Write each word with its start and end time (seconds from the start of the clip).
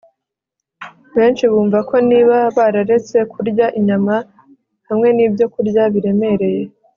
benshi 1.17 1.43
bumva 1.51 1.79
ko 1.89 1.95
niba 2.09 2.37
bararetse 2.55 3.17
kurya 3.33 3.65
inyama 3.79 4.15
hamwe 4.89 5.07
n'ibyokurya 5.15 5.83
biremereye 5.95 6.63